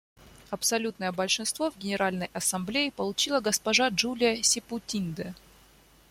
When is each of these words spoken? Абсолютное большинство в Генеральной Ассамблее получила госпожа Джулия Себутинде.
Абсолютное 0.49 1.11
большинство 1.11 1.69
в 1.69 1.77
Генеральной 1.77 2.31
Ассамблее 2.33 2.89
получила 2.91 3.39
госпожа 3.39 3.89
Джулия 3.89 4.41
Себутинде. 4.41 5.35